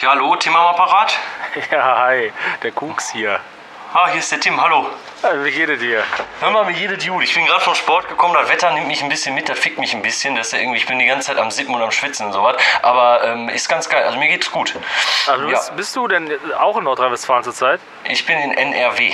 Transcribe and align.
Ja, 0.00 0.10
hallo, 0.10 0.34
Tim 0.36 0.56
am 0.56 0.66
Apparat? 0.66 1.18
Ja, 1.70 2.06
hi, 2.06 2.32
der 2.62 2.72
Kuks 2.72 3.10
hier. 3.10 3.38
Ah, 3.92 4.08
hier 4.08 4.20
ist 4.20 4.32
der 4.32 4.40
Tim, 4.40 4.58
hallo. 4.58 4.86
Äh, 5.22 5.44
Wie 5.44 5.50
geht 5.50 5.68
es 5.68 5.78
dir? 5.80 6.02
Hör 6.40 6.50
mal, 6.50 6.64
mir 6.64 6.72
geht 6.72 6.90
es 6.96 7.06
gut. 7.06 7.22
Ich 7.22 7.34
bin 7.34 7.44
gerade 7.44 7.60
vom 7.60 7.74
Sport 7.74 8.08
gekommen, 8.08 8.32
das 8.34 8.48
Wetter 8.48 8.70
nimmt 8.72 8.86
mich 8.88 9.02
ein 9.02 9.10
bisschen 9.10 9.34
mit, 9.34 9.50
das 9.50 9.58
fickt 9.58 9.78
mich 9.78 9.92
ein 9.92 10.00
bisschen. 10.00 10.34
Das 10.34 10.46
ist 10.46 10.52
ja 10.54 10.60
irgendwie, 10.60 10.78
ich 10.78 10.86
bin 10.86 10.98
die 10.98 11.04
ganze 11.04 11.26
Zeit 11.26 11.36
am 11.38 11.50
Sippen 11.50 11.74
und 11.74 11.82
am 11.82 11.90
Schwitzen 11.90 12.26
und 12.26 12.32
sowas. 12.32 12.56
Aber 12.80 13.22
ähm, 13.24 13.50
ist 13.50 13.68
ganz 13.68 13.88
geil, 13.90 14.02
also 14.04 14.18
mir 14.18 14.28
geht's 14.28 14.50
gut. 14.50 14.74
Also 15.26 15.44
Ja. 15.44 15.50
bist, 15.50 15.76
bist 15.76 15.96
du 15.96 16.08
denn 16.08 16.30
auch 16.58 16.76
in 16.78 16.84
Nordrhein-Westfalen 16.84 17.44
zurzeit? 17.44 17.80
Ich 18.04 18.24
bin 18.24 18.38
in 18.38 18.52
NRW. 18.54 19.12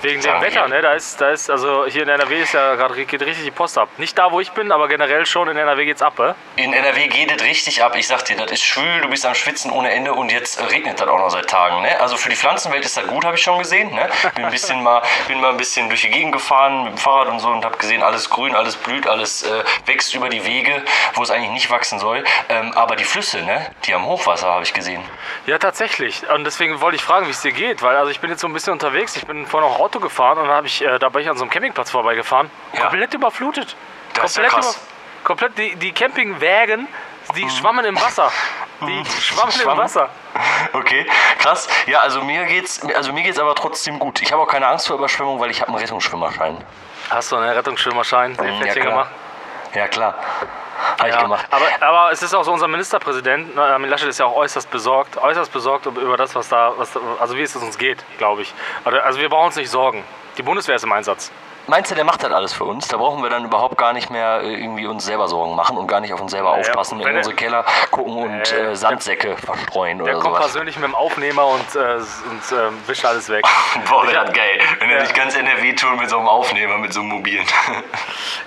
Wegen 0.00 0.20
dem. 0.20 0.40
Wetter, 0.40 0.68
ne? 0.68 0.80
Da 0.80 0.92
ist, 0.94 1.20
da 1.20 1.30
ist, 1.30 1.50
also 1.50 1.86
hier 1.86 2.02
in 2.02 2.08
NRW 2.08 2.40
ist 2.42 2.54
ja 2.54 2.76
gerade 2.76 3.04
geht 3.04 3.20
richtig 3.22 3.44
die 3.44 3.50
Post 3.50 3.78
ab. 3.78 3.88
Nicht 3.98 4.16
da, 4.18 4.30
wo 4.32 4.40
ich 4.40 4.52
bin, 4.52 4.70
aber 4.72 4.88
generell 4.88 5.26
schon 5.26 5.48
in 5.48 5.56
NRW 5.56 5.84
geht's 5.84 6.02
ab, 6.02 6.18
äh? 6.20 6.34
In 6.56 6.72
NRW 6.72 7.08
geht 7.08 7.30
es 7.32 7.42
richtig 7.44 7.82
ab. 7.82 7.94
Ich 7.96 8.06
sag 8.06 8.24
dir, 8.24 8.36
das 8.36 8.50
ist 8.52 8.62
schwül, 8.62 9.00
du 9.02 9.08
bist 9.08 9.26
am 9.26 9.34
Schwitzen 9.34 9.70
ohne 9.72 9.90
Ende 9.90 10.12
und 10.14 10.30
jetzt 10.32 10.60
regnet 10.70 11.00
das 11.00 11.08
auch 11.08 11.18
noch 11.18 11.30
seit 11.30 11.48
Tagen. 11.48 11.82
Ne? 11.82 12.00
Also 12.00 12.16
für 12.16 12.28
die 12.30 12.36
Pflanzenwelt 12.36 12.84
ist 12.84 12.96
das 12.96 13.06
gut, 13.06 13.24
habe 13.24 13.36
ich 13.36 13.42
schon 13.42 13.58
gesehen. 13.58 13.92
Ne? 13.94 14.08
Bin, 14.34 14.44
ein 14.44 14.50
bisschen 14.50 14.82
mal, 14.82 15.02
bin 15.32 15.40
mal 15.40 15.48
ein 15.48 15.56
bisschen 15.56 15.88
durch 15.88 16.02
die 16.02 16.10
Gegend 16.10 16.32
gefahren 16.32 16.84
mit 16.84 16.92
dem 16.92 16.98
Fahrrad 16.98 17.28
und 17.28 17.40
so 17.40 17.48
und 17.48 17.64
habe 17.64 17.78
gesehen, 17.78 18.02
alles 18.02 18.28
grün, 18.28 18.54
alles 18.54 18.76
blüht, 18.76 19.06
alles 19.06 19.42
äh, 19.44 19.64
wächst 19.86 20.14
über 20.14 20.28
die 20.28 20.44
Wege, 20.44 20.82
wo 21.14 21.22
es 21.22 21.30
eigentlich 21.30 21.52
nicht 21.52 21.70
wachsen 21.70 21.98
soll. 21.98 22.22
Ähm, 22.50 22.72
aber 22.74 22.96
die 22.96 23.04
Flüsse, 23.04 23.40
ne? 23.40 23.70
die 23.86 23.94
haben 23.94 24.04
Hochwasser, 24.04 24.48
habe 24.48 24.62
ich 24.62 24.74
gesehen. 24.74 25.02
Ja, 25.46 25.56
tatsächlich. 25.56 26.28
Und 26.28 26.44
deswegen 26.44 26.82
wollte 26.82 26.96
ich 26.96 27.02
fragen, 27.02 27.28
wie 27.28 27.30
es 27.30 27.40
dir 27.40 27.52
geht, 27.52 27.80
weil 27.80 27.96
also 27.96 28.10
ich 28.10 28.20
bin 28.20 28.28
jetzt 28.28 28.42
so 28.42 28.46
ein 28.46 28.52
bisschen 28.52 28.74
unterwegs. 28.74 29.16
Ich 29.16 29.26
bin 29.26 29.46
vorhin 29.46 29.70
auch 29.70 29.80
Auto 29.80 30.00
gefahren 30.00 30.36
und 30.36 30.48
dann 30.48 30.54
habe 30.54 30.66
ich, 30.66 30.82
äh, 30.82 30.98
da 30.98 31.08
bin 31.08 31.22
ich 31.22 31.30
an 31.30 31.38
so 31.38 31.44
einem 31.44 31.50
Campingplatz 31.50 31.90
vorbeigefahren. 31.90 32.50
Ja. 32.74 32.80
Komplett 32.82 33.14
überflutet. 33.14 33.74
Das 34.12 34.32
ist 34.32 34.36
ja 34.36 34.42
komplett 34.42 34.64
krass. 34.64 34.86
komplett 35.24 35.56
die, 35.56 35.76
die 35.76 35.92
Campingwägen, 35.92 36.86
die 37.36 37.48
schwammen 37.48 37.86
im 37.86 37.98
Wasser. 37.98 38.30
Die 38.86 39.04
schwammen 39.20 39.52
im? 39.60 39.78
Wasser. 39.78 40.08
Okay, 40.72 41.06
krass. 41.38 41.68
Ja, 41.86 42.00
also 42.00 42.22
mir 42.22 42.44
geht's, 42.46 42.80
also 42.94 43.12
mir 43.12 43.22
geht's 43.22 43.38
aber 43.38 43.54
trotzdem 43.54 43.98
gut. 43.98 44.20
Ich 44.22 44.32
habe 44.32 44.42
auch 44.42 44.48
keine 44.48 44.66
Angst 44.68 44.86
vor 44.86 44.96
Überschwemmung, 44.96 45.40
weil 45.40 45.50
ich 45.50 45.60
habe 45.60 45.70
einen 45.70 45.78
Rettungsschwimmerschein. 45.80 46.56
Hast 47.10 47.32
du 47.32 47.36
einen 47.36 47.50
Rettungsschwimmerschein? 47.50 48.34
Ja, 48.36 48.42
Seepferdchen 48.42 48.82
klar. 48.82 48.94
gemacht? 48.94 49.10
Ja, 49.74 49.88
klar. 49.88 50.14
Habe 50.98 51.08
ich 51.08 51.14
Ja, 51.14 51.22
gemacht. 51.22 51.46
aber, 51.50 51.64
aber 51.80 52.12
es 52.12 52.22
ist 52.22 52.34
auch 52.34 52.42
so, 52.44 52.52
unser 52.52 52.68
Ministerpräsident, 52.68 53.54
ne, 53.54 53.62
Armin 53.62 53.88
Laschet, 53.88 54.08
ist 54.08 54.18
ja 54.18 54.26
auch 54.26 54.34
äußerst 54.36 54.70
besorgt, 54.70 55.16
äußerst 55.16 55.52
besorgt 55.52 55.86
über 55.86 56.16
das, 56.16 56.34
was 56.34 56.48
da, 56.48 56.72
was, 56.76 56.90
also 57.20 57.36
wie 57.36 57.42
es 57.42 57.54
uns 57.56 57.78
geht, 57.78 58.04
glaube 58.18 58.42
ich. 58.42 58.52
Also 58.84 59.20
wir 59.20 59.28
brauchen 59.28 59.46
uns 59.46 59.56
nicht 59.56 59.70
sorgen. 59.70 60.04
Die 60.38 60.42
Bundeswehr 60.42 60.76
ist 60.76 60.84
im 60.84 60.92
Einsatz. 60.92 61.30
Meinst 61.68 61.90
du, 61.90 61.94
der 61.94 62.04
macht 62.04 62.22
das 62.22 62.32
alles 62.32 62.52
für 62.52 62.64
uns? 62.64 62.88
Da 62.88 62.96
brauchen 62.96 63.22
wir 63.22 63.30
dann 63.30 63.44
überhaupt 63.44 63.78
gar 63.78 63.92
nicht 63.92 64.10
mehr 64.10 64.40
äh, 64.42 64.52
irgendwie 64.54 64.86
uns 64.86 65.04
selber 65.04 65.28
Sorgen 65.28 65.54
machen 65.54 65.76
und 65.78 65.86
gar 65.86 66.00
nicht 66.00 66.12
auf 66.12 66.20
uns 66.20 66.32
selber 66.32 66.50
Ja, 66.54 66.60
aufpassen, 66.60 67.00
in 67.00 67.06
er- 67.06 67.14
unsere 67.16 67.34
Keller 67.36 67.64
gucken 67.90 68.16
und 68.16 68.52
Äh, 68.52 68.70
äh, 68.72 68.74
Sandsäcke 68.76 69.36
verstreuen 69.36 69.98
Der 69.98 70.04
oder 70.04 70.12
kommt 70.14 70.24
sowas. 70.36 70.40
persönlich 70.52 70.76
mit 70.76 70.84
dem 70.84 70.94
Aufnehmer 70.94 71.46
und, 71.46 71.74
äh, 71.76 71.94
und 71.94 72.58
äh, 72.58 72.88
wischt 72.88 73.04
alles 73.04 73.28
weg. 73.28 73.44
Boah, 73.88 74.06
wäre 74.06 74.24
das 74.26 74.34
geil, 74.34 74.58
wenn 74.80 74.90
er 74.90 74.96
Ja. 74.98 75.02
dich 75.04 75.14
ganz 75.14 75.36
NRW 75.36 75.72
tun 75.74 75.96
mit 75.98 76.10
so 76.10 76.18
einem 76.18 76.28
Aufnehmer, 76.28 76.78
mit 76.78 76.92
so 76.92 77.00
einem 77.00 77.10
mobilen. 77.10 77.46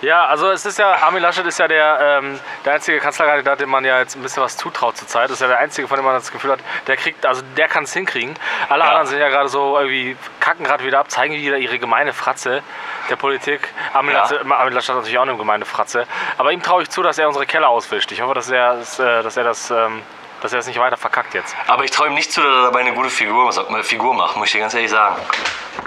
Ja, 0.02 0.26
also 0.26 0.52
es 0.52 0.66
ist 0.66 0.78
ja, 0.78 0.94
Armin 1.02 1.22
Laschet 1.22 1.46
ist 1.48 1.58
ja 1.58 1.68
der, 1.68 2.20
ähm, 2.22 2.40
der 2.66 2.74
einzige 2.74 3.00
Kanzlerkandidat, 3.00 3.60
dem 3.62 3.70
man 3.70 3.84
ja 3.86 4.00
jetzt 4.00 4.16
ein 4.16 4.22
bisschen 4.22 4.44
was 4.44 4.56
zutraut 4.58 4.98
zurzeit. 4.98 5.26
Das 5.26 5.32
ist 5.36 5.40
ja 5.42 5.48
der 5.48 5.60
einzige, 5.60 5.88
von 5.88 5.96
dem 5.98 6.06
man 6.06 6.14
das 6.14 6.32
Gefühl 6.32 6.52
hat, 6.52 6.60
der 6.86 6.98
kriegt, 6.98 7.26
also 7.26 7.42
der 7.58 7.68
kann 7.68 7.86
es 7.86 7.94
hinkriegen. 7.94 8.36
Alle 8.70 8.84
Ja. 8.84 8.90
anderen 8.90 9.08
sind 9.08 9.20
ja 9.20 9.30
gerade 9.30 9.48
so 9.48 9.78
irgendwie, 9.80 10.16
kacken 10.42 10.66
gerade 10.66 10.84
wieder 10.84 11.00
ab, 11.00 11.10
zeigen 11.10 11.34
wieder 11.34 11.58
ihre 11.58 11.80
gemeine 11.80 12.14
Fratze 12.14 12.62
der 13.10 13.16
Politik. 13.16 13.74
Armin, 13.94 14.14
Ja. 14.14 14.30
Hat 14.30 14.74
natürlich 14.74 15.18
auch 15.18 15.24
eine 15.24 15.38
gemeine 15.38 15.66
Fratze. 15.66 16.06
Aber 16.38 16.52
ihm 16.52 16.62
traue 16.62 16.84
ich 16.84 16.90
zu, 16.90 17.04
dass 17.04 17.18
er 17.18 17.28
unsere 17.28 17.46
Keller 17.46 17.70
auswischt. 17.70 18.12
Ich 18.12 18.22
hoffe, 18.22 18.34
dass 18.34 18.50
er, 18.50 18.76
dass, 18.76 19.00
äh, 19.00 19.24
dass 19.24 19.38
er 19.38 19.44
das... 19.44 19.72
Ähm, 19.72 20.02
dass 20.42 20.54
er 20.54 20.60
es 20.60 20.68
nicht 20.68 20.80
weiter 20.80 20.98
verkackt 20.98 21.34
jetzt. 21.34 21.56
Aber 21.66 21.86
ich 21.86 21.92
traue 21.92 22.08
ihm 22.08 22.14
nicht 22.14 22.32
zu, 22.32 22.40
dass 22.42 22.52
er 22.52 22.64
dabei 22.66 22.82
eine 22.82 22.94
gute 22.94 23.10
Figur, 23.10 23.52
Figur 23.84 24.14
macht, 24.14 24.36
muss 24.36 24.48
ich 24.48 24.52
dir 24.54 24.60
ganz 24.60 24.76
ehrlich 24.76 24.92
sagen. 24.92 25.16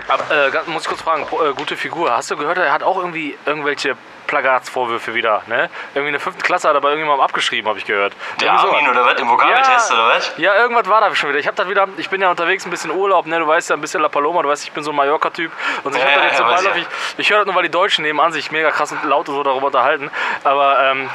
Aber, 0.08 0.24
äh, 0.34 0.50
muss 0.66 0.82
ich 0.82 0.88
kurz 0.88 1.02
fragen, 1.02 1.22
äh, 1.22 1.52
gute 1.54 1.76
Figur. 1.76 2.10
Hast 2.10 2.30
du 2.30 2.36
gehört, 2.36 2.58
er 2.58 2.72
hat 2.72 2.82
auch 2.82 2.96
irgendwie 2.96 3.36
irgendwelche 3.46 3.96
Plagatsvorwürfe 4.28 5.14
wieder, 5.14 5.42
ne? 5.46 5.68
Irgendwie 5.94 6.08
in 6.08 6.12
der 6.12 6.20
fünften 6.20 6.42
Klasse 6.42 6.68
hat 6.68 6.76
er 6.76 6.80
bei 6.80 6.90
irgendjemandem 6.90 7.24
abgeschrieben, 7.24 7.68
habe 7.68 7.78
ich 7.80 7.84
gehört. 7.84 8.12
Der 8.40 8.46
Irgendwie 8.52 8.68
Armin 8.68 8.84
sowas. 8.86 8.96
oder 8.96 9.06
was? 9.12 9.20
Im 9.20 9.28
Vokabeltest 9.28 9.92
oder 9.92 10.08
was? 10.10 10.32
Ja, 10.36 10.54
irgendwas 10.54 10.88
war 10.88 11.00
da 11.00 11.12
schon 11.16 11.30
wieder. 11.30 11.38
Ich 11.40 11.46
habe 11.48 11.56
das 11.56 11.68
wieder, 11.68 11.88
ich 11.96 12.08
bin 12.10 12.20
ja 12.20 12.30
unterwegs 12.30 12.64
ein 12.64 12.70
bisschen 12.70 12.92
Urlaub, 12.92 13.26
ne? 13.26 13.38
Du 13.40 13.46
weißt 13.48 13.70
ja 13.70 13.76
ein 13.76 13.80
bisschen 13.80 14.02
La 14.02 14.08
Paloma, 14.08 14.42
du 14.42 14.48
weißt, 14.48 14.62
ich 14.64 14.72
bin 14.72 14.84
so 14.84 14.90
ein 14.90 14.96
Mallorca-Typ. 14.96 15.50
Und 15.82 15.96
ich 15.96 16.00
Ja, 16.02 16.08
ja, 16.08 16.34
so 16.34 16.42
ja, 16.44 16.48
beiläufig, 16.50 16.86
ich 17.16 17.30
höre 17.30 17.38
das 17.38 17.46
nur, 17.46 17.54
weil 17.56 17.64
die 17.64 17.70
Deutschen 17.70 18.02
nebenan 18.04 18.30
sich 18.32 18.52
mega 18.52 18.70
krass 18.70 18.92
und 18.92 19.02
laut 19.04 19.28
und 19.28 19.34
so 19.34 19.42
darüber 19.42 19.66
unterhalten. 19.66 20.10
Aber 20.44 20.78
ähm, 20.80 21.10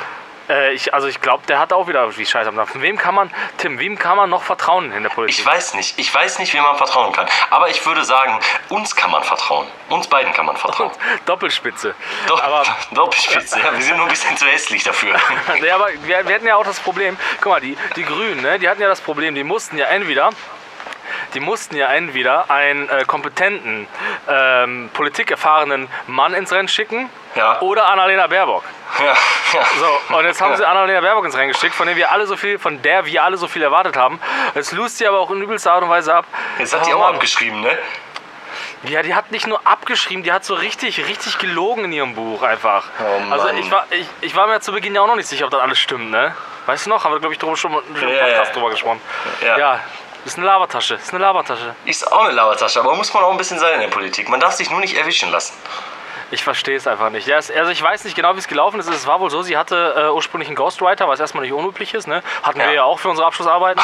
äh, 0.50 0.74
ich, 0.74 0.94
also 0.94 1.08
ich 1.08 1.22
glaube, 1.22 1.44
der 1.48 1.60
hat 1.60 1.72
auch 1.74 1.88
wieder 1.88 2.16
wie 2.18 2.26
Scheiße 2.26 2.50
am 2.50 2.56
Dampfen. 2.56 2.82
Wem 2.82 2.98
kann 2.98 3.16
man, 3.16 3.32
Tim, 3.58 3.80
wem 3.80 3.98
kann 3.98 4.18
man 4.18 4.30
noch 4.30 4.44
vertrauen 4.44 4.92
in 4.92 5.04
der 5.04 5.10
Politik? 5.10 5.40
Ich 5.40 5.46
weiß 5.46 5.74
nicht. 5.76 5.98
Ich 6.00 6.14
weiß 6.14 6.40
nicht, 6.40 6.54
wem 6.54 6.64
man 6.64 6.76
vertrauen 6.78 7.14
kann. 7.14 7.28
Aber 7.50 7.70
ich 7.70 7.86
würde 7.86 8.04
sagen, 8.04 8.40
uns 8.70 8.96
kann 8.96 9.12
man 9.12 9.24
vertrauen. 9.24 9.68
Uns 9.90 10.08
beiden 10.08 10.34
kann 10.34 10.46
man 10.46 10.58
vertrauen. 10.58 10.92
Doppelspitze. 11.26 11.96
Doch, 12.28 12.42
Aber 12.44 12.64
Doppelspitze. 12.92 13.60
Ja, 13.60 13.74
wir 13.74 13.82
sind 13.82 13.98
nur 13.98 14.06
ein 14.06 14.10
bisschen 14.10 14.36
zu 14.38 14.46
hässlich 14.46 14.84
dafür. 14.84 15.16
Ja, 15.64 15.76
aber 15.76 15.90
wir, 16.04 16.28
wir 16.28 16.36
hatten 16.36 16.48
ja 16.48 16.56
auch 16.56 16.66
das 16.66 16.80
Problem, 16.80 17.18
guck 17.42 17.52
mal, 17.54 17.62
die, 17.62 17.78
die 17.96 18.04
Grünen, 18.04 18.42
ne, 18.42 18.60
die 18.60 18.68
hatten 18.68 18.82
ja 18.82 18.88
das 18.88 19.02
Problem, 19.02 19.36
die 19.36 19.44
mussten 19.44 19.78
ja 19.78 19.86
entweder, 19.86 20.30
die 21.34 21.40
mussten 21.40 21.76
ja 21.76 21.88
entweder 21.94 22.50
einen 22.50 22.90
äh, 22.90 23.04
kompetenten, 23.06 23.88
ähm, 24.28 24.90
politikerfahrenen 24.94 25.88
Mann 26.08 26.34
ins 26.34 26.52
Rennen 26.52 26.68
schicken 26.68 27.10
Ja. 27.36 27.60
oder 27.62 27.88
Annalena 27.88 28.28
Baerbock. 28.28 28.64
Ja, 29.00 29.14
ja. 29.54 29.66
So, 29.80 30.16
und 30.16 30.26
jetzt 30.26 30.42
haben 30.42 30.56
sie 30.56 30.68
Annalena 30.68 31.02
Baerbock 31.02 31.26
ins 31.26 31.36
Rennen 31.36 31.52
geschickt, 31.52 31.74
von 31.76 31.88
der 31.88 31.96
wir 31.96 32.12
alle 32.12 32.28
so 32.28 32.38
viel, 32.38 32.60
von 32.60 32.82
der 32.82 33.06
wir 33.06 33.24
alle 33.24 33.38
so 33.38 33.48
viel 33.48 33.62
erwartet 33.64 33.98
haben. 33.98 34.20
Jetzt 34.56 34.72
lust 34.72 34.98
sie 34.98 35.08
aber 35.08 35.20
auch 35.20 35.32
in 35.32 35.42
übelster 35.42 35.74
Art 35.74 35.84
und 35.84 35.90
Weise 35.90 36.14
ab. 36.14 36.26
Jetzt 36.60 36.74
hat 36.74 36.86
die 36.86 36.94
Oh, 36.94 36.98
auch 37.00 37.14
abgeschrieben, 37.14 37.62
ne? 37.62 37.78
Ja, 38.84 39.02
die 39.02 39.16
hat 39.16 39.32
nicht 39.32 39.48
nur 39.48 39.66
abgeschrieben, 39.66 40.24
die 40.24 40.32
hat 40.34 40.44
so 40.44 40.54
richtig, 40.56 41.08
richtig 41.08 41.38
gelogen 41.38 41.86
in 41.86 41.94
ihrem 41.94 42.16
Buch 42.16 42.44
einfach. 42.44 42.84
Oh 43.00 43.20
Mann. 43.20 43.34
also 43.34 43.48
ich 43.50 43.72
war, 43.72 43.86
ich, 43.90 44.06
ich 44.22 44.36
war 44.36 44.46
mir 44.48 44.60
zu 44.60 44.74
Beginn 44.74 44.94
ja 44.94 45.02
auch 45.02 45.08
noch 45.08 45.16
nicht 45.16 45.28
sicher, 45.30 45.46
ob 45.46 45.52
das 45.52 45.62
alles 45.62 45.80
stimmt, 45.80 46.12
ne? 46.12 46.36
Weißt 46.66 46.86
du 46.86 46.90
noch? 46.90 47.04
Haben 47.04 47.14
wir, 47.14 47.20
glaube 47.20 47.34
ich, 47.34 47.40
drüber 47.40 47.56
schon, 47.56 47.72
im 47.74 47.80
Ja, 47.96 48.26
Podcast 48.26 48.56
drüber 48.56 48.70
gesprochen. 48.70 49.02
Ja. 49.42 49.58
Ja. 49.58 49.80
Ist 50.26 50.38
eine 50.38 50.46
Labertasche, 50.46 50.96
ist 50.96 51.14
eine 51.14 51.22
Labertasche. 51.22 51.76
Ist 51.86 52.10
auch 52.10 52.24
eine 52.26 52.34
Lauertasche, 52.34 52.80
aber 52.80 52.96
muss 52.96 53.14
man 53.14 53.24
auch 53.24 53.32
ein 53.32 53.38
bisschen 53.38 53.60
sein 53.60 53.74
in 53.76 53.80
der 53.82 53.88
Politik. 53.90 54.30
Man 54.30 54.40
darf 54.40 54.54
sich 54.54 54.70
nur 54.70 54.80
nicht 54.80 54.96
erwischen 54.98 55.32
lassen. 55.32 55.54
Ich 56.34 56.44
verstehe 56.44 56.76
es 56.76 56.88
einfach 56.88 57.12
nicht. 57.12 57.28
Ja, 57.28 57.38
es, 57.38 57.52
also 57.52 57.70
ich 57.70 57.80
weiß 57.84 58.06
nicht 58.06 58.16
genau, 58.16 58.34
wie 58.34 58.40
es 58.40 58.48
gelaufen 58.48 58.80
ist. 58.80 58.88
Es 58.90 59.06
war 59.06 59.20
wohl 59.20 59.30
so, 59.30 59.44
sie 59.44 59.56
hatte 59.56 59.94
äh, 59.96 60.10
ursprünglich 60.10 60.48
einen 60.50 60.56
Ghostwriter, 60.56 61.08
was 61.08 61.20
erstmal 61.20 61.44
nicht 61.44 61.54
unüblich 61.54 61.94
ist. 61.94 62.08
Ne? 62.08 62.24
Hatten 62.42 62.60
Ja. 62.60 62.66
wir 62.66 62.74
ja 62.74 62.84
auch 62.86 62.98
für 62.98 63.10
unsere 63.10 63.28
Abschlussarbeiten. 63.28 63.80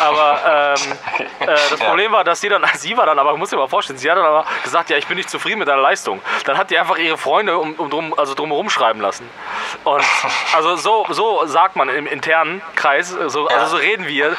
Aber 0.00 0.74
ähm, 0.76 0.92
äh, 1.38 1.46
das 1.46 1.78
Ja. 1.78 1.86
Problem 1.86 2.10
war, 2.10 2.24
dass 2.24 2.40
sie 2.40 2.48
dann, 2.48 2.64
sie 2.74 2.96
war 2.96 3.06
dann, 3.06 3.20
aber 3.20 3.36
muss 3.36 3.50
dir 3.50 3.56
mal 3.56 3.68
vorstellen, 3.68 4.00
sie 4.00 4.10
hat 4.10 4.18
dann 4.18 4.24
aber 4.26 4.44
gesagt, 4.64 4.90
ja, 4.90 4.96
ich 4.96 5.06
bin 5.06 5.16
nicht 5.16 5.30
zufrieden 5.30 5.60
mit 5.60 5.68
deiner 5.68 5.80
Leistung. 5.80 6.20
Dann 6.44 6.58
hat 6.58 6.70
die 6.70 6.78
einfach 6.78 6.98
ihre 6.98 7.16
Freunde 7.18 7.56
um, 7.56 7.74
um 7.74 7.88
drum, 7.88 8.18
also 8.18 8.34
drumherum 8.34 8.68
schreiben 8.68 9.00
lassen. 9.00 9.30
Und 9.84 10.04
also 10.54 10.76
so, 10.76 11.06
so 11.10 11.46
sagt 11.46 11.76
man 11.76 11.88
im 11.88 12.06
internen 12.06 12.62
Kreis, 12.74 13.10
so, 13.26 13.48
Ja. 13.48 13.56
also 13.56 13.76
so 13.76 13.76
reden 13.76 14.06
wir, 14.06 14.28
äh, 14.28 14.34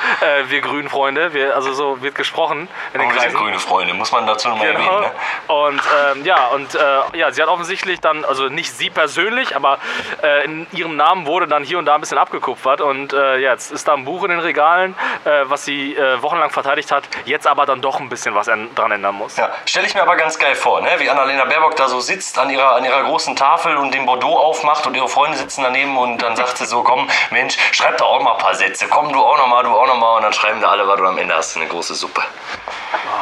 wir 0.47 0.61
grünen 0.61 0.89
Freunde, 0.89 1.33
wir, 1.33 1.55
also 1.55 1.73
so 1.73 2.01
wird 2.01 2.15
gesprochen 2.15 2.67
in 2.93 2.99
den 2.99 3.13
wir 3.13 3.19
sind 3.21 3.33
grüne 3.33 3.59
Freunde, 3.59 3.93
muss 3.93 4.11
man 4.11 4.25
dazu 4.27 4.49
nochmal 4.49 4.73
Genau. 4.73 4.79
erwähnen, 4.79 5.01
ne? 5.47 5.53
Und 5.53 5.81
ähm, 6.11 6.25
ja, 6.25 6.47
und 6.47 6.75
äh, 6.75 7.17
ja, 7.17 7.31
sie 7.31 7.41
hat 7.41 7.49
offensichtlich 7.49 7.99
dann, 7.99 8.25
also 8.25 8.49
nicht 8.49 8.71
sie 8.75 8.89
persönlich, 8.89 9.55
aber 9.55 9.77
äh, 10.21 10.45
in 10.45 10.67
ihrem 10.71 10.95
Namen 10.95 11.25
wurde 11.25 11.47
dann 11.47 11.63
hier 11.63 11.77
und 11.79 11.85
da 11.85 11.95
ein 11.95 12.01
bisschen 12.01 12.17
abgekupfert. 12.17 12.81
Und 12.81 13.13
äh, 13.13 13.37
ja, 13.37 13.51
jetzt 13.51 13.71
ist 13.71 13.87
da 13.87 13.93
ein 13.93 14.05
Buch 14.05 14.23
in 14.23 14.29
den 14.29 14.39
Regalen, 14.39 14.95
äh, 15.25 15.43
was 15.45 15.65
sie 15.65 15.95
äh, 15.95 16.21
wochenlang 16.21 16.49
verteidigt 16.49 16.91
hat, 16.91 17.03
jetzt 17.25 17.47
aber 17.47 17.65
dann 17.65 17.81
doch 17.81 17.99
ein 17.99 18.09
bisschen 18.09 18.35
was 18.35 18.47
dran 18.75 18.91
ändern 18.91 19.15
muss. 19.15 19.37
Ja, 19.37 19.49
stelle 19.65 19.87
ich 19.87 19.95
mir 19.95 20.01
aber 20.01 20.15
ganz 20.15 20.37
geil 20.37 20.55
vor, 20.55 20.81
ne? 20.81 20.89
wie 20.97 21.09
Annalena 21.09 21.45
Baerbock 21.45 21.75
da 21.75 21.87
so 21.87 21.99
sitzt 21.99 22.37
an 22.37 22.49
ihrer, 22.49 22.75
an 22.75 22.83
ihrer 22.85 23.03
großen 23.03 23.35
Tafel 23.35 23.77
und 23.77 23.93
den 23.93 24.05
Bordeaux 24.05 24.37
aufmacht 24.37 24.85
und 24.85 24.95
ihre 24.95 25.07
Freunde 25.07 25.22
sitzen 25.33 25.63
daneben 25.63 25.97
und 25.97 26.17
dann 26.21 26.35
sagt 26.35 26.57
sie 26.57 26.65
so, 26.65 26.83
komm, 26.83 27.09
Mensch, 27.31 27.57
schreib 27.71 27.97
doch 27.97 28.07
auch 28.07 28.21
mal 28.21 28.33
ein 28.33 28.37
paar 28.37 28.55
Sätze, 28.55 28.87
komm 28.87 29.13
du 29.13 29.19
auch 29.23 29.37
noch 29.37 29.47
mal, 29.47 29.63
du 29.63 29.69
auch 29.69 29.87
noch 29.87 29.97
mal 29.97 30.17
und 30.17 30.23
dann 30.23 30.33
schreiben 30.33 30.59
da 30.59 30.69
alle 30.69 30.87
was 30.87 30.99
und 30.99 31.07
am 31.07 31.17
Ende 31.17 31.35
hast 31.35 31.55
du 31.55 31.61
eine 31.61 31.69
große 31.69 31.95
Suppe. 31.95 32.21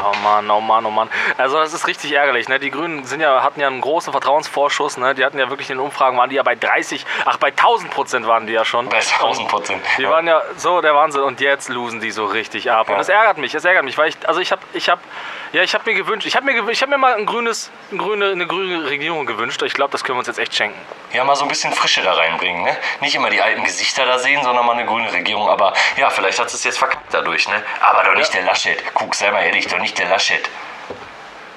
Oh 0.04 0.16
Mann, 0.24 0.50
oh 0.50 0.60
Mann, 0.62 0.86
oh 0.86 0.90
Mann. 0.90 1.10
Also 1.38 1.58
das 1.58 1.74
ist 1.74 1.88
richtig 1.88 2.12
ärgerlich. 2.14 2.48
Ne? 2.50 2.60
Die 2.60 2.72
Grünen 2.72 3.04
sind 3.06 3.22
ja, 3.22 3.44
hatten 3.44 3.60
ja 3.60 3.68
einen 3.68 3.82
großen 3.82 4.12
Vertrauensvorschuss. 4.12 4.98
Ne? 4.98 5.14
Die 5.16 5.24
hatten 5.24 5.38
ja 5.38 5.50
wirklich 5.50 5.70
in 5.70 5.78
den 5.78 5.84
Umfragen, 5.86 6.18
waren 6.18 6.30
die 6.30 6.36
ja 6.38 6.44
bei 6.44 6.56
30, 6.56 7.06
ach 7.26 7.38
bei 7.38 7.50
1000 7.50 7.92
Prozent 7.92 8.28
waren 8.28 8.48
die 8.48 8.54
ja 8.54 8.66
schon. 8.66 8.90
Bei 8.90 8.98
1000 8.98 9.48
Prozent. 9.48 9.84
Die 9.98 10.08
waren 10.08 10.28
ja 10.28 10.42
so 10.58 10.82
der 10.82 10.96
Wahnsinn 10.96 11.22
und 11.22 11.40
jetzt 11.42 11.70
losen 11.70 12.00
die 12.00 12.12
so 12.12 12.26
richtig 12.26 12.72
ab. 12.72 12.88
Und 12.88 12.94
Ja. 12.94 12.98
das 12.98 13.10
ärgert 13.10 13.38
mich, 13.38 13.52
das 13.52 13.66
ärgert 13.66 13.84
mich, 13.86 13.98
weil 13.98 14.10
ich, 14.10 14.18
also 14.28 14.40
ich 14.40 14.52
habe, 14.52 14.62
ich 14.74 14.90
habe, 14.90 15.02
ja, 15.54 15.62
ich 15.64 15.74
habe 15.74 15.90
mir 15.90 15.96
gewünscht, 15.96 16.26
ich 16.26 16.36
habe 16.36 16.46
mir, 16.46 16.68
ich 16.70 16.82
habe 16.82 16.90
mir 16.92 16.98
mal 16.98 17.14
ein 17.16 17.26
grünes, 17.26 17.70
ein 17.92 17.98
grüne, 17.98 18.32
eine 18.32 18.48
grüne 18.48 18.90
Regierung 18.90 19.26
gewünscht. 19.26 19.62
Ich 19.64 19.74
glaube, 19.74 19.92
das 19.92 20.04
können 20.04 20.16
wir 20.18 20.20
uns 20.20 20.28
jetzt 20.28 20.40
echt 20.40 20.56
schenken. 20.56 20.80
Ja, 21.14 21.24
mal 21.26 21.36
so 21.36 21.44
ein 21.44 21.50
bisschen 21.50 21.74
Frische 21.74 22.02
da 22.02 22.14
reinbringen, 22.14 22.64
ne? 22.64 22.76
Nicht 23.02 23.16
immer 23.16 23.30
die 23.30 23.42
alten 23.42 23.64
Gesichter 23.66 24.06
da 24.06 24.18
sehen, 24.18 24.42
sondern 24.44 24.66
mal 24.66 24.74
eine 24.74 24.86
grüne 24.86 25.12
Regierung. 25.12 25.50
Aber 25.50 25.74
ja, 25.98 26.10
vielleicht 26.10 26.40
hat 26.40 26.48
es 26.48 26.64
jetzt 26.64 26.78
verkackt 26.80 27.14
dadurch, 27.14 27.48
ne? 27.50 27.62
Aber 27.82 28.04
doch 28.04 28.16
nicht 28.16 28.34
der 28.34 28.44
Laschet. 28.44 28.82
Guck, 28.94 29.14
sei 29.16 29.30
mal 29.32 29.42
ehrlich, 29.44 29.68
doch 29.68 29.78
nicht 29.80 29.91
der 29.94 30.10
Laschet. 30.10 30.50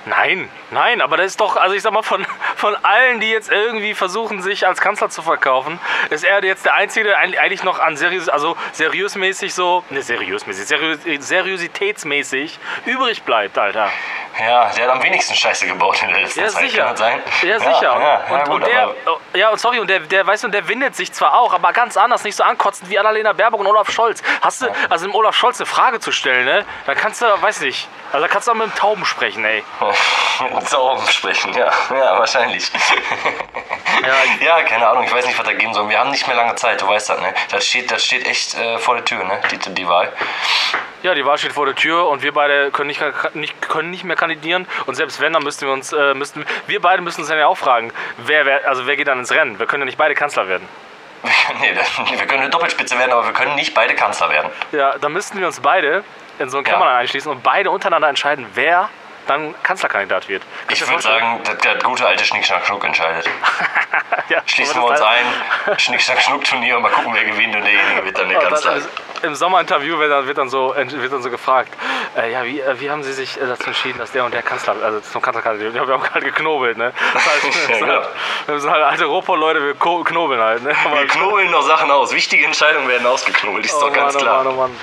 Nein, 0.06 0.50
nein, 0.70 1.00
aber 1.00 1.16
das 1.16 1.26
ist 1.26 1.40
doch, 1.40 1.56
also 1.56 1.74
ich 1.74 1.80
sag 1.80 1.92
mal, 1.92 2.02
von, 2.02 2.26
von 2.56 2.76
allen, 2.82 3.20
die 3.20 3.30
jetzt 3.30 3.50
irgendwie 3.50 3.94
versuchen, 3.94 4.42
sich 4.42 4.66
als 4.66 4.80
Kanzler 4.80 5.08
zu 5.08 5.22
verkaufen, 5.22 5.80
ist 6.10 6.24
er 6.24 6.44
jetzt 6.44 6.66
der 6.66 6.74
Einzige, 6.74 7.06
der 7.06 7.18
eigentlich 7.18 7.64
noch 7.64 7.78
an 7.78 7.96
seriös, 7.96 8.28
also 8.28 8.54
seriösmäßig 8.72 9.54
so, 9.54 9.82
ne, 9.88 10.02
seriösmäßig, 10.02 10.66
seriös, 10.66 11.26
seriositätsmäßig 11.26 12.58
übrig 12.84 13.22
bleibt, 13.22 13.56
Alter. 13.56 13.90
Ja, 14.38 14.68
der 14.70 14.84
hat 14.86 14.90
am 14.90 15.02
wenigsten 15.02 15.34
Scheiße 15.34 15.66
gebaut 15.66 16.02
in 16.02 16.08
der 16.08 16.20
letzten 16.22 16.40
Ja, 16.40 16.48
Zeit. 16.48 16.68
sicher. 16.68 16.96
Sein? 16.96 17.22
Ja, 17.42 17.58
sicher. 17.58 17.82
Ja, 17.82 18.00
ja, 18.00 18.34
und, 18.34 18.44
gut, 18.44 18.54
und 18.54 18.66
der, 18.66 18.94
oh, 19.06 19.16
ja, 19.34 19.50
und 19.50 19.60
sorry, 19.60 19.78
und 19.78 19.88
der, 19.88 20.00
der, 20.00 20.26
weißt 20.26 20.44
du, 20.44 20.48
der 20.48 20.66
windet 20.68 20.96
sich 20.96 21.12
zwar 21.12 21.38
auch, 21.38 21.52
aber 21.54 21.72
ganz 21.72 21.96
anders, 21.96 22.24
nicht 22.24 22.34
so 22.36 22.42
ankotzend 22.42 22.90
wie 22.90 22.98
Annalena 22.98 23.32
Baerbock 23.32 23.60
und 23.60 23.66
Olaf 23.66 23.90
Scholz. 23.90 24.22
Hast 24.42 24.62
du, 24.62 24.66
also 24.90 25.06
dem 25.06 25.14
Olaf 25.14 25.36
Scholz 25.36 25.60
eine 25.60 25.66
Frage 25.66 26.00
zu 26.00 26.10
stellen, 26.10 26.44
ne? 26.44 26.64
Da 26.86 26.94
kannst 26.94 27.22
du, 27.22 27.26
weiß 27.42 27.60
nicht, 27.60 27.88
also 28.12 28.26
da 28.26 28.32
kannst 28.32 28.48
du 28.48 28.52
auch 28.52 28.56
mit 28.56 28.66
dem 28.66 28.74
Tauben 28.74 29.04
sprechen, 29.04 29.44
ey. 29.44 29.62
Mit 30.54 30.68
Sauben 30.68 31.06
sprechen, 31.08 31.52
ja. 31.54 31.70
Ja, 31.90 32.18
wahrscheinlich. 32.18 32.70
Ja, 34.40 34.46
Ja, 34.58 34.62
keine 34.64 34.88
Ahnung, 34.88 35.04
ich 35.04 35.12
weiß 35.14 35.24
nicht, 35.24 35.38
was 35.38 35.46
da 35.46 35.52
geben 35.52 35.72
soll. 35.72 35.88
Wir 35.88 35.98
haben 36.00 36.10
nicht 36.10 36.26
mehr 36.26 36.36
lange 36.36 36.54
Zeit, 36.56 36.80
du 36.82 36.88
weißt 36.88 37.10
das, 37.10 37.20
ne? 37.20 37.32
Das 37.50 37.64
steht, 37.66 37.90
das 37.90 38.04
steht 38.04 38.26
echt 38.26 38.54
äh, 38.54 38.78
vor 38.78 38.96
der 38.96 39.04
Tür, 39.04 39.24
ne? 39.24 39.40
Die, 39.50 39.56
die 39.58 39.88
Wahl. 39.88 40.12
Ja, 41.04 41.14
die 41.14 41.26
Wahl 41.26 41.36
steht 41.36 41.52
vor 41.52 41.66
der 41.66 41.74
Tür 41.74 42.08
und 42.08 42.22
wir 42.22 42.32
beide 42.32 42.70
können 42.70 42.86
nicht, 42.86 43.02
nicht, 43.34 43.60
können 43.60 43.90
nicht 43.90 44.04
mehr 44.04 44.16
kandidieren. 44.16 44.66
Und 44.86 44.94
selbst 44.94 45.20
wenn, 45.20 45.34
dann 45.34 45.42
müssten 45.42 45.66
wir 45.66 45.72
uns, 45.74 45.92
äh, 45.92 46.14
müssten, 46.14 46.46
wir 46.66 46.80
beide 46.80 47.02
müssen 47.02 47.20
uns 47.20 47.28
dann 47.28 47.38
ja 47.38 47.46
auch 47.46 47.58
fragen, 47.58 47.92
wer, 48.16 48.46
wer, 48.46 48.66
also 48.66 48.86
wer 48.86 48.96
geht 48.96 49.06
dann 49.06 49.18
ins 49.18 49.30
Rennen? 49.30 49.58
Wir 49.58 49.66
können 49.66 49.82
ja 49.82 49.84
nicht 49.84 49.98
beide 49.98 50.14
Kanzler 50.14 50.48
werden. 50.48 50.66
nee, 51.60 51.74
wir 51.74 52.26
können 52.26 52.40
eine 52.40 52.48
Doppelspitze 52.48 52.98
werden, 52.98 53.12
aber 53.12 53.26
wir 53.26 53.34
können 53.34 53.54
nicht 53.54 53.74
beide 53.74 53.94
Kanzler 53.94 54.30
werden. 54.30 54.50
Ja, 54.72 54.96
dann 54.96 55.12
müssten 55.12 55.38
wir 55.38 55.46
uns 55.46 55.60
beide 55.60 56.04
in 56.38 56.48
so 56.48 56.56
einen 56.56 56.64
Ja. 56.66 56.72
Kämmerlein 56.72 56.96
einschließen 56.96 57.30
und 57.30 57.42
beide 57.42 57.70
untereinander 57.70 58.08
entscheiden, 58.08 58.46
wer 58.54 58.88
dann 59.26 59.54
Kanzlerkandidat 59.62 60.30
wird. 60.30 60.42
Kannst 60.66 60.82
Ich 60.82 60.88
würde 60.88 61.02
sagen, 61.02 61.40
der, 61.44 61.54
der 61.54 61.82
gute 61.82 62.06
alte 62.06 62.24
Schnick, 62.24 62.46
Schnack, 62.46 62.64
Schnuck 62.66 62.84
entscheidet. 62.84 63.28
ja, 64.30 64.40
Schließen 64.46 64.80
wir 64.80 64.88
uns 64.88 65.02
ein, 65.02 65.78
Schnick, 65.78 66.00
Schnack, 66.00 66.22
Schnuck 66.22 66.44
Turnier 66.44 66.76
und 66.76 66.82
mal 66.82 66.92
gucken, 66.92 67.12
wer 67.12 67.24
gewinnt 67.24 67.54
und 67.54 67.62
derjenige 67.62 68.04
wird 68.04 68.18
dann 68.18 68.28
der 68.30 68.38
Kanzler. 68.38 68.80
Im- 69.24 69.34
Sommerinterview 69.34 69.98
wird 69.98 70.10
dann, 70.12 70.26
wird 70.26 70.38
dann, 70.38 70.48
so, 70.48 70.74
wird 70.76 71.12
dann 71.12 71.22
so 71.22 71.30
gefragt, 71.30 71.72
äh, 72.16 72.30
ja, 72.32 72.44
wie, 72.44 72.60
äh, 72.60 72.80
wie 72.80 72.90
haben 72.90 73.02
Sie 73.02 73.12
sich 73.12 73.40
äh, 73.40 73.46
dazu 73.46 73.66
entschieden, 73.66 73.98
dass 73.98 74.12
der 74.12 74.24
und 74.24 74.32
der 74.34 74.42
Kanzler, 74.42 74.76
also 74.82 75.00
zum 75.00 75.20
Kanzlerkandidat, 75.22 75.74
ja, 75.74 75.86
wir 75.86 75.94
haben 75.94 76.02
halt 76.14 76.24
geknobelt, 76.24 76.76
ne? 76.78 76.92
Das 77.12 77.26
heißt, 77.26 77.44
wir, 77.44 77.50
Ja, 77.54 77.76
sind 77.78 77.80
genau. 77.86 77.92
halt, 78.00 78.08
wir 78.46 78.60
sind 78.60 78.70
halt 78.70 78.84
alte 78.84 79.04
Ropo-Leute, 79.06 79.62
wir 79.62 79.74
knobeln 79.74 80.40
halt, 80.40 80.62
ne? 80.62 80.74
Aber- 80.84 81.00
Wir 81.00 81.06
knobeln 81.08 81.50
noch 81.50 81.62
Sachen 81.62 81.90
aus. 81.90 82.12
Wichtige 82.14 82.44
Entscheidungen 82.46 82.86
werden 82.88 83.06
ausgeknobelt, 83.06 83.64
ist 83.64 83.74
Oh 83.74 83.80
doch 83.86 83.92
ganz 83.92 84.14
Mann, 84.14 84.22
klar. 84.22 84.40
Oh 84.40 84.44
Mann, 84.44 84.54
oh 84.54 84.60
Mann. 84.60 84.76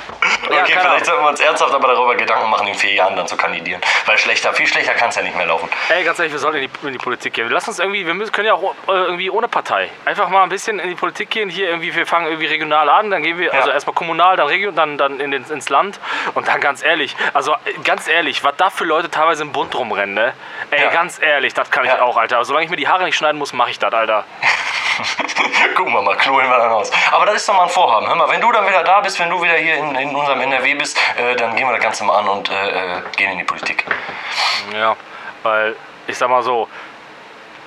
Okay, 0.46 0.56
Ja, 0.74 0.80
vielleicht 0.82 1.06
sollten 1.06 1.24
wir 1.24 1.30
uns 1.30 1.40
ernsthaft 1.40 1.74
aber 1.74 1.88
darüber 1.88 2.16
Gedanken 2.16 2.50
machen, 2.50 2.68
in 2.68 2.74
vier 2.76 2.94
Jahren 2.94 3.16
dann 3.16 3.28
zu 3.28 3.38
kandidieren. 3.38 3.80
Weil 4.06 4.18
schlechter, 4.18 4.52
viel 4.54 4.68
schlechter 4.68 4.94
kann 4.94 5.10
es 5.10 5.16
ja 5.16 5.22
nicht 5.22 5.38
mehr 5.38 5.46
laufen. 5.46 5.70
Ey, 5.90 6.04
ganz 6.04 6.18
ehrlich, 6.20 6.34
wir 6.34 6.40
sollten 6.40 6.58
in 6.58 6.70
die, 6.82 6.88
in 6.88 6.94
die 6.94 7.00
Politik 7.00 7.34
gehen. 7.34 7.48
Lass 7.50 7.68
uns 7.68 7.80
irgendwie, 7.80 8.06
wir 8.06 8.14
müssen, 8.14 8.32
können 8.32 8.48
ja 8.48 8.54
auch 8.56 8.74
äh, 8.88 8.92
irgendwie 8.92 9.30
ohne 9.30 9.48
Partei. 9.48 9.90
Einfach 10.06 10.30
mal 10.30 10.44
ein 10.44 10.50
bisschen 10.50 10.80
in 10.80 10.90
die 10.90 10.96
Politik 10.96 11.30
gehen. 11.30 11.50
Hier 11.50 11.70
irgendwie, 11.70 11.96
wir 11.96 12.06
fangen 12.08 12.26
irgendwie 12.28 12.48
regional 12.48 12.90
an, 12.90 13.12
dann 13.12 13.22
gehen 13.24 13.38
wir, 13.38 13.54
also 13.54 13.70
erstmal 13.70 13.94
kommunal, 13.94 14.31
dann 14.38 14.48
regional, 14.48 14.76
dann, 14.76 14.98
dann 14.98 15.20
in 15.20 15.32
den, 15.32 15.44
ins 15.50 15.70
Land. 15.70 16.00
Und 16.34 16.48
dann 16.48 16.60
ganz 16.62 16.84
ehrlich, 16.84 17.16
also 17.34 17.54
äh, 17.66 17.74
ganz 17.84 18.08
ehrlich, 18.08 18.44
was 18.44 18.56
da 18.58 18.70
für 18.70 18.86
Leute 18.86 19.10
teilweise 19.10 19.44
im 19.44 19.52
Bund 19.52 19.74
rumrennen, 19.76 20.16
ne? 20.16 20.34
Ey, 20.72 20.82
Ja. 20.84 20.90
ganz 20.90 21.22
ehrlich, 21.22 21.54
das 21.54 21.70
kann 21.72 21.86
ich 21.86 21.92
Ja. 21.92 22.02
auch, 22.02 22.18
Alter. 22.18 22.44
Solange 22.46 22.66
ich 22.66 22.72
mir 22.72 22.78
die 22.78 22.88
Haare 22.88 23.04
nicht 23.06 23.16
schneiden 23.16 23.38
muss, 23.38 23.54
mache 23.54 23.72
ich 23.72 23.80
das, 23.80 23.94
Alter. 23.94 24.26
Gucken 25.76 25.94
wir 25.94 26.02
mal, 26.02 26.16
knobeln 26.18 26.50
wir 26.50 26.58
dann 26.58 26.72
aus. 26.72 26.92
Aber 27.12 27.26
das 27.26 27.36
ist 27.38 27.50
doch 27.50 27.56
mal 27.56 27.64
ein 27.64 27.70
Vorhaben. 27.70 28.08
Hör 28.08 28.16
mal, 28.16 28.30
wenn 28.30 28.42
du 28.42 28.52
dann 28.52 28.68
wieder 28.68 28.84
da 28.84 29.00
bist, 29.02 29.20
wenn 29.20 29.30
du 29.30 29.42
wieder 29.42 29.54
hier 29.56 29.76
in, 29.78 29.96
in 29.96 30.16
unserem 30.16 30.42
NRW 30.42 30.76
bist, 30.76 31.00
äh, 31.18 31.36
dann 31.36 31.56
gehen 31.56 31.68
wir 31.68 31.74
das 31.74 31.82
Ganze 31.84 32.04
mal 32.04 32.20
an 32.20 32.28
und 32.28 32.50
äh, 32.50 32.98
äh, 32.98 33.02
gehen 33.16 33.32
in 33.32 33.38
die 33.40 33.44
Politik. 33.44 33.86
Ja, 34.74 34.96
weil 35.44 35.76
ich 36.08 36.18
sag 36.18 36.30
mal 36.30 36.44
so, 36.44 36.68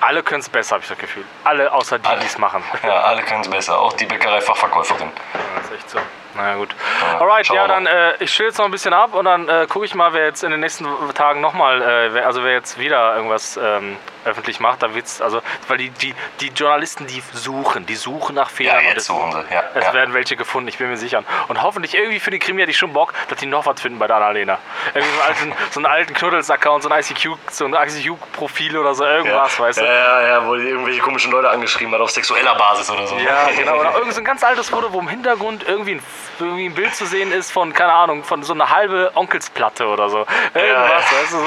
alle 0.01 0.21
können 0.23 0.41
es 0.41 0.49
besser, 0.49 0.75
habe 0.75 0.83
ich 0.83 0.89
das 0.89 0.97
Gefühl. 0.97 1.25
Alle 1.43 1.71
außer 1.71 1.97
die, 1.99 2.09
die 2.21 2.25
es 2.25 2.37
machen. 2.37 2.63
Ja, 2.83 3.01
alle 3.01 3.23
können 3.23 3.41
es 3.41 3.49
besser. 3.49 3.79
Auch 3.79 3.93
die 3.93 4.05
Bäckerei-Fachverkäuferin. 4.05 5.11
Das 5.55 5.65
ist 5.65 5.71
echt 5.77 5.89
so. 5.89 5.99
Naja, 6.35 6.55
gut. 6.55 6.75
Ja, 7.01 7.19
Alright, 7.19 7.47
ja, 7.47 7.67
dann 7.67 7.85
äh, 7.85 8.13
ich 8.19 8.31
chill 8.31 8.47
jetzt 8.47 8.57
noch 8.57 8.65
ein 8.65 8.71
bisschen 8.71 8.93
ab 8.93 9.13
und 9.13 9.25
dann 9.25 9.47
äh, 9.47 9.67
gucke 9.69 9.85
ich 9.85 9.95
mal, 9.95 10.13
wer 10.13 10.25
jetzt 10.25 10.43
in 10.43 10.51
den 10.51 10.59
nächsten 10.59 10.85
Tagen 11.13 11.41
nochmal, 11.41 11.81
äh, 11.81 12.19
also 12.19 12.43
wer 12.43 12.53
jetzt 12.53 12.77
wieder 12.77 13.15
irgendwas 13.15 13.57
ähm, 13.57 13.97
öffentlich 14.25 14.59
macht. 14.59 14.83
Da 14.83 14.93
wird's, 14.93 15.21
also, 15.21 15.41
weil 15.67 15.77
die, 15.77 15.89
die, 15.89 16.13
die 16.41 16.47
Journalisten, 16.47 17.07
die 17.07 17.21
suchen, 17.33 17.85
die 17.85 17.95
suchen 17.95 18.35
nach 18.35 18.49
Ja, 18.49 18.55
Fehlern. 18.55 18.77
und 18.77 18.83
jetzt 18.85 18.97
es, 18.97 19.05
suchen 19.05 19.31
sie. 19.31 19.53
Ja, 19.53 19.63
es 19.73 19.85
ja. 19.85 19.93
werden 19.93 20.13
welche 20.13 20.35
gefunden, 20.35 20.67
ich 20.67 20.77
bin 20.77 20.89
mir 20.89 20.97
sicher. 20.97 21.23
Und 21.47 21.61
hoffentlich 21.61 21.95
irgendwie 21.95 22.19
für 22.19 22.31
die 22.31 22.39
Krimi 22.39 22.61
hätte 22.61 22.71
ich 22.71 22.77
schon 22.77 22.93
Bock, 22.93 23.13
dass 23.29 23.39
die 23.39 23.45
noch 23.45 23.65
was 23.65 23.79
finden 23.81 23.99
bei 23.99 24.07
der 24.07 24.17
Annalena. 24.17 24.57
Irgendwie 24.93 25.13
so 25.13 25.21
einen 25.21 25.27
alten, 25.29 25.53
so 25.71 25.79
einen 25.79 25.85
alten 25.85 26.13
Knuddels-Account, 26.13 26.83
so 26.83 26.89
ein 26.89 26.99
ICQ, 26.99 27.29
so 27.51 27.65
ein 27.65 27.73
ICQ-Profil 27.73 28.77
oder 28.77 28.95
so 28.95 29.05
irgendwas, 29.05 29.59
weißt 29.59 29.79
du? 29.79 29.85
Ja, 29.85 30.21
ja, 30.21 30.27
ja, 30.27 30.47
wo 30.47 30.55
die 30.55 30.67
irgendwelche 30.67 31.01
komischen 31.01 31.31
Leute 31.31 31.49
angeschrieben 31.49 31.93
hat 31.93 32.01
auf 32.01 32.11
sexueller 32.11 32.55
Basis 32.55 32.89
oder 32.89 33.07
so. 33.07 33.17
Ja, 33.17 33.49
genau. 33.55 33.79
Oder 33.79 33.95
irgend 33.95 34.13
so 34.13 34.21
ein 34.21 34.25
ganz 34.25 34.43
altes 34.43 34.69
Foto, 34.69 34.91
wo 34.93 34.99
im 34.99 35.07
Hintergrund 35.07 35.63
irgendwie 35.67 35.95
ein, 35.95 36.03
irgendwie 36.39 36.65
ein 36.65 36.73
Bild 36.73 36.95
zu 36.95 37.05
sehen 37.05 37.31
ist 37.31 37.51
von, 37.51 37.73
keine 37.73 37.93
Ahnung, 37.93 38.23
von 38.23 38.43
so 38.43 38.53
einer 38.53 38.69
halbe 38.69 39.11
Onkelsplatte 39.15 39.87
oder 39.87 40.09
so. 40.09 40.25
Irgendwas, 40.53 41.11
ja. 41.11 41.17
weißt 41.21 41.33
du, 41.33 41.37
so. 41.37 41.45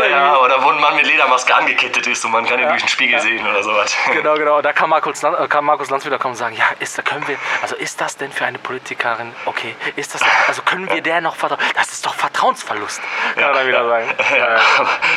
Ja, 0.00 0.06
ja, 0.06 0.36
oder 0.38 0.62
wo 0.62 0.68
ein 0.68 0.80
Mann 0.80 0.96
mit 0.96 1.06
Ledermaske 1.06 1.54
angekettet 1.54 2.06
ist 2.06 2.19
und 2.24 2.32
man 2.32 2.44
kann 2.46 2.58
ihn 2.60 2.68
durch 2.68 2.82
den 2.82 2.88
Spiegel 2.88 3.18
sehen 3.20 3.46
oder 3.46 3.62
sowas. 3.62 3.96
Genau, 4.12 4.34
genau. 4.34 4.60
Da 4.62 4.72
kann 4.72 4.90
Markus, 4.90 5.22
Lan- 5.22 5.34
äh, 5.34 5.48
kann 5.48 5.64
Markus 5.64 5.88
Lanz 5.90 6.04
wieder 6.04 6.18
kommen 6.18 6.32
und 6.32 6.38
sagen, 6.38 6.54
ja, 6.56 6.64
ist, 6.80 6.96
da 6.98 7.02
können 7.02 7.26
wir, 7.28 7.36
also 7.62 7.76
ist 7.76 8.00
das 8.00 8.16
denn 8.16 8.32
für 8.32 8.44
eine 8.44 8.58
Politikerin 8.58 9.32
okay? 9.46 9.74
Ist 9.96 10.14
das, 10.14 10.22
also 10.48 10.62
können 10.62 10.90
wir 10.90 11.00
der 11.00 11.20
noch 11.20 11.36
vertrauen? 11.36 11.60
Das 11.74 11.92
ist 11.92 12.04
doch 12.04 12.14
Vertrauensverlust, 12.14 13.00
kann 13.34 13.42
er 13.44 13.52
dann 13.52 13.66
wieder 13.66 13.86
sagen. 13.88 14.14
Ja. 14.36 14.56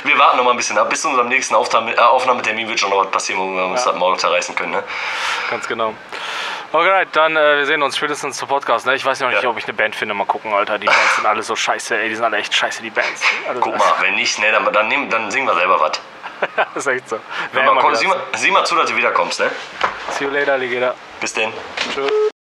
Wir 0.04 0.18
warten 0.18 0.38
noch 0.38 0.44
mal 0.46 0.52
ein 0.52 0.58
bisschen 0.58 0.78
ab. 0.78 0.90
Bis 0.90 1.02
zu 1.02 1.10
unserem 1.10 1.28
nächsten 1.30 1.54
äh, 1.56 1.98
Aufnahmetermin 2.00 2.68
wird 2.68 2.80
schon 2.80 2.90
noch 2.90 3.00
was 3.06 3.12
passieren, 3.12 3.40
wo 3.42 3.56
wir 3.56 3.66
uns 3.66 3.84
das 3.84 3.96
Maul 3.96 4.18
zerreißen 4.18 4.56
können. 4.56 4.72
Ne? 4.72 4.84
Ganz 5.50 5.68
genau. 5.68 5.94
Alright, 6.72 7.10
dann 7.16 7.36
äh, 7.36 7.58
wir 7.58 7.66
sehen 7.68 7.84
uns 7.84 7.96
spätestens 7.98 8.38
zum 8.38 8.48
Podcast. 8.48 8.86
Ne? 8.88 8.96
Ich 8.96 9.06
weiß 9.06 9.20
noch 9.20 9.30
nicht, 9.30 9.44
Ja. 9.44 9.50
ob 9.50 9.58
ich 9.58 9.66
eine 9.66 9.74
Band 9.74 9.96
finde. 9.96 10.14
Mal 10.16 10.26
gucken, 10.26 10.52
Alter. 10.54 10.80
Die 10.80 10.88
Bands 10.88 11.16
sind 11.16 11.26
alle 11.28 11.44
so 11.44 11.56
scheiße, 11.56 11.98
ey. 12.00 12.10
Die 12.10 12.16
sind 12.16 12.24
alle 12.26 12.38
echt 12.38 12.54
scheiße, 12.56 12.82
die 12.82 12.90
Bands. 12.90 13.22
Also, 13.48 13.62
Guck 13.62 13.78
mal, 13.78 13.94
wenn 14.02 14.16
nicht, 14.16 14.40
ne, 14.40 14.52
dann, 14.52 14.72
dann, 14.74 14.88
nehmen, 14.88 15.10
dann 15.10 15.30
singen 15.30 15.46
wir 15.48 15.54
selber 15.56 15.80
was. 15.80 16.02
Das 16.74 16.86
ist 16.86 16.88
echt 16.88 17.10
so. 17.10 17.20
Immer 17.54 17.82
komm, 17.82 17.96
sieh, 17.96 18.08
mal, 18.08 18.20
sieh 18.36 18.52
mal 18.52 18.66
zu, 18.66 18.76
dass 18.76 18.90
du 18.90 18.96
wiederkommst. 18.96 19.40
Ne? 19.40 19.52
See 20.12 20.26
you 20.26 20.32
later, 20.32 20.54
Alligator. 20.54 20.96
Bis 21.20 21.34
denn. 21.34 21.52
Tschüss. 21.94 22.33